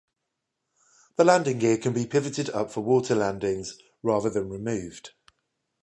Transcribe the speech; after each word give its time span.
The 1.17 1.23
landing 1.25 1.59
gear 1.59 1.77
can 1.77 1.93
be 1.93 2.07
pivoted 2.07 2.49
up 2.49 2.71
for 2.71 2.81
water 2.81 3.13
landings, 3.13 3.77
rather 4.01 4.31
than 4.31 4.49
removed. 4.49 5.11